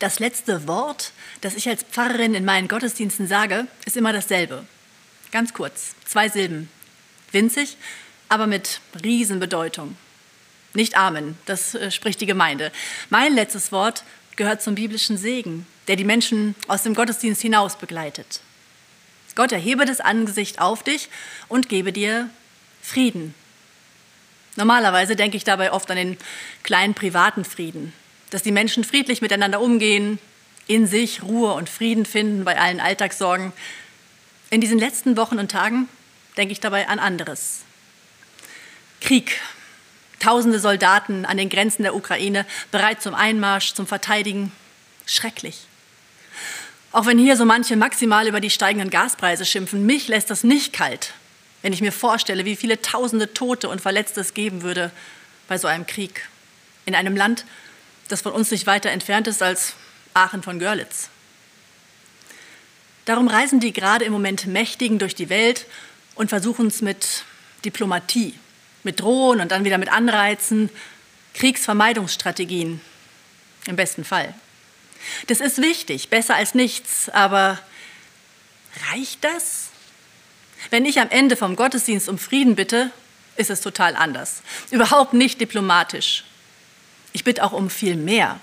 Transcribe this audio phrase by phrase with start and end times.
[0.00, 1.12] Das letzte Wort,
[1.42, 4.64] das ich als Pfarrerin in meinen Gottesdiensten sage, ist immer dasselbe.
[5.30, 6.70] Ganz kurz, zwei Silben.
[7.32, 7.76] Winzig,
[8.30, 9.96] aber mit Riesenbedeutung.
[10.72, 12.72] Nicht Amen, das äh, spricht die Gemeinde.
[13.10, 14.02] Mein letztes Wort
[14.36, 18.40] gehört zum biblischen Segen, der die Menschen aus dem Gottesdienst hinaus begleitet.
[19.34, 21.10] Gott erhebe das Angesicht auf dich
[21.48, 22.30] und gebe dir
[22.82, 23.34] Frieden.
[24.56, 26.16] Normalerweise denke ich dabei oft an den
[26.62, 27.92] kleinen privaten Frieden,
[28.30, 30.18] dass die Menschen friedlich miteinander umgehen,
[30.66, 33.52] in sich Ruhe und Frieden finden bei allen Alltagssorgen.
[34.50, 35.88] In diesen letzten Wochen und Tagen
[36.36, 37.60] denke ich dabei an anderes.
[39.00, 39.40] Krieg.
[40.20, 44.52] Tausende Soldaten an den Grenzen der Ukraine bereit zum Einmarsch, zum Verteidigen.
[45.06, 45.62] Schrecklich.
[46.92, 50.72] Auch wenn hier so manche maximal über die steigenden Gaspreise schimpfen, mich lässt das nicht
[50.72, 51.14] kalt,
[51.62, 54.90] wenn ich mir vorstelle, wie viele tausende Tote und Verletzte es geben würde
[55.48, 56.28] bei so einem Krieg.
[56.86, 57.44] In einem Land,
[58.12, 59.74] das von uns nicht weiter entfernt ist als
[60.14, 61.08] Aachen von Görlitz.
[63.04, 65.66] Darum reisen die gerade im Moment Mächtigen durch die Welt
[66.14, 67.24] und versuchen es mit
[67.64, 68.34] Diplomatie,
[68.82, 70.70] mit Drohen und dann wieder mit Anreizen,
[71.34, 72.80] Kriegsvermeidungsstrategien
[73.66, 74.34] im besten Fall.
[75.28, 77.58] Das ist wichtig, besser als nichts, aber
[78.90, 79.68] reicht das?
[80.68, 82.90] Wenn ich am Ende vom Gottesdienst um Frieden bitte,
[83.36, 84.42] ist es total anders.
[84.70, 86.24] Überhaupt nicht diplomatisch.
[87.12, 88.40] Ich bitte auch um viel mehr.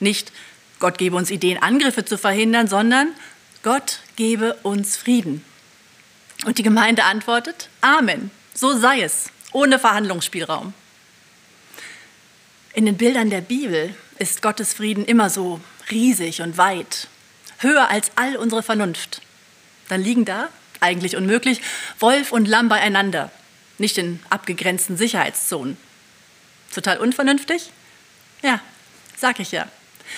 [0.00, 0.32] Nicht,
[0.78, 3.14] Gott gebe uns Ideen, Angriffe zu verhindern, sondern
[3.62, 5.44] Gott gebe uns Frieden.
[6.44, 10.74] Und die Gemeinde antwortet, Amen, so sei es, ohne Verhandlungsspielraum.
[12.74, 17.08] In den Bildern der Bibel ist Gottes Frieden immer so riesig und weit,
[17.58, 19.20] höher als all unsere Vernunft.
[19.88, 20.48] Dann liegen da,
[20.80, 21.60] eigentlich unmöglich,
[22.00, 23.30] Wolf und Lamm beieinander,
[23.78, 25.76] nicht in abgegrenzten Sicherheitszonen.
[26.74, 27.70] Total unvernünftig?
[28.42, 28.60] Ja,
[29.16, 29.68] sag ich ja.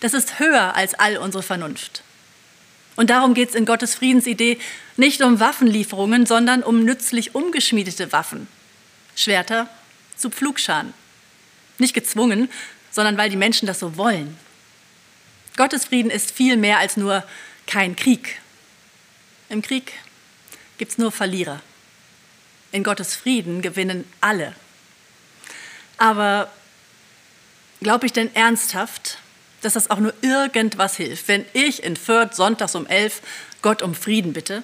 [0.00, 2.02] Das ist höher als all unsere Vernunft.
[2.96, 4.58] Und darum geht es in Gottes Friedensidee
[4.96, 8.48] nicht um Waffenlieferungen, sondern um nützlich umgeschmiedete Waffen.
[9.14, 9.68] Schwerter
[10.16, 10.94] zu Pflugscharen.
[11.78, 12.50] Nicht gezwungen,
[12.90, 14.36] sondern weil die Menschen das so wollen.
[15.56, 17.22] Gottes Frieden ist viel mehr als nur
[17.66, 18.40] kein Krieg.
[19.48, 19.92] Im Krieg
[20.78, 21.60] gibt es nur Verlierer.
[22.72, 24.54] In Gottes Frieden gewinnen alle.
[25.98, 26.50] Aber
[27.80, 29.18] glaube ich denn ernsthaft,
[29.62, 33.22] dass das auch nur irgendwas hilft, wenn ich in Fürth sonntags um elf
[33.62, 34.62] Gott um Frieden bitte?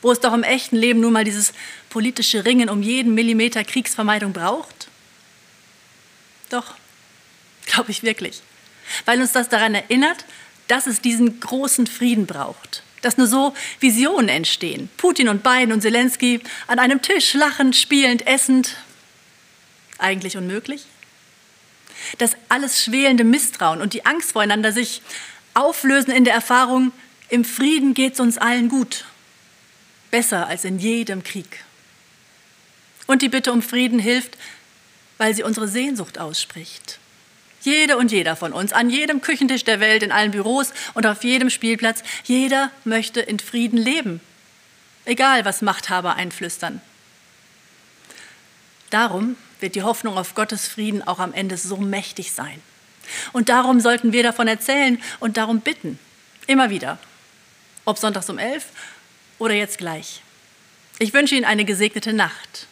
[0.00, 1.52] Wo es doch im echten Leben nun mal dieses
[1.88, 4.88] politische Ringen um jeden Millimeter Kriegsvermeidung braucht?
[6.50, 6.74] Doch,
[7.66, 8.42] glaube ich wirklich
[9.04, 10.24] weil uns das daran erinnert,
[10.68, 12.82] dass es diesen großen Frieden braucht.
[13.02, 14.88] Dass nur so Visionen entstehen.
[14.96, 18.76] Putin und Biden und Zelensky an einem Tisch lachend, spielend, essend.
[19.98, 20.84] Eigentlich unmöglich?
[22.18, 25.02] Dass alles schwelende Misstrauen und die Angst voreinander sich
[25.54, 26.92] auflösen in der Erfahrung,
[27.28, 29.04] im Frieden geht es uns allen gut.
[30.10, 31.64] Besser als in jedem Krieg.
[33.06, 34.36] Und die Bitte um Frieden hilft,
[35.18, 36.98] weil sie unsere Sehnsucht ausspricht.
[37.62, 41.22] Jede und jeder von uns, an jedem Küchentisch der Welt, in allen Büros und auf
[41.22, 44.20] jedem Spielplatz, jeder möchte in Frieden leben,
[45.04, 46.80] egal was Machthaber einflüstern.
[48.92, 52.60] Darum wird die Hoffnung auf Gottes Frieden auch am Ende so mächtig sein.
[53.32, 55.98] Und darum sollten wir davon erzählen und darum bitten,
[56.46, 56.98] immer wieder,
[57.86, 58.66] ob sonntags um elf
[59.38, 60.20] oder jetzt gleich.
[60.98, 62.66] Ich wünsche Ihnen eine gesegnete Nacht.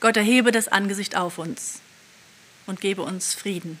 [0.00, 1.80] Gott erhebe das Angesicht auf uns
[2.66, 3.78] und gebe uns Frieden.